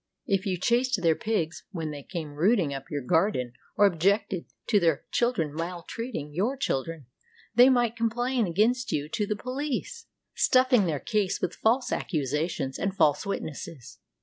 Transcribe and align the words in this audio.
If 0.25 0.47
you 0.47 0.57
chased 0.57 0.99
their 1.03 1.13
pigs 1.13 1.63
when 1.69 1.91
they 1.91 2.01
came 2.01 2.33
rooting 2.33 2.73
up 2.73 2.89
your 2.89 3.03
gar 3.03 3.29
den, 3.29 3.53
or 3.77 3.85
objected 3.85 4.45
to 4.65 4.79
their 4.79 5.05
children 5.11 5.53
maltreating 5.53 6.33
your 6.33 6.57
chil 6.57 6.83
dren, 6.83 7.05
they 7.53 7.69
might 7.69 7.95
complain 7.95 8.47
against 8.47 8.91
you 8.91 9.07
to 9.09 9.27
the 9.27 9.35
police, 9.35 10.07
stuffing 10.33 10.87
their 10.87 10.99
case 10.99 11.39
with 11.39 11.53
false 11.53 11.91
accusations 11.91 12.79
and 12.79 12.95
false 12.95 13.27
wit 13.27 13.43
nesses. 13.43 13.99